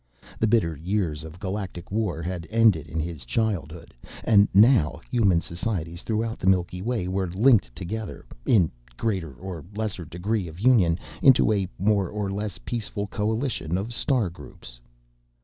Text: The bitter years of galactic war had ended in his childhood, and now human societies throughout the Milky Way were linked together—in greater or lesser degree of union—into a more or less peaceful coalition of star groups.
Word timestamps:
The 0.39 0.47
bitter 0.47 0.75
years 0.75 1.23
of 1.23 1.39
galactic 1.39 1.91
war 1.91 2.23
had 2.23 2.47
ended 2.49 2.87
in 2.87 2.99
his 2.99 3.23
childhood, 3.23 3.93
and 4.23 4.47
now 4.51 4.99
human 5.11 5.41
societies 5.41 6.01
throughout 6.01 6.39
the 6.39 6.47
Milky 6.49 6.81
Way 6.81 7.07
were 7.07 7.27
linked 7.29 7.75
together—in 7.75 8.71
greater 8.97 9.31
or 9.35 9.63
lesser 9.75 10.05
degree 10.05 10.47
of 10.47 10.59
union—into 10.59 11.53
a 11.53 11.67
more 11.77 12.09
or 12.09 12.31
less 12.31 12.57
peaceful 12.65 13.05
coalition 13.05 13.77
of 13.77 13.93
star 13.93 14.31
groups. 14.31 14.79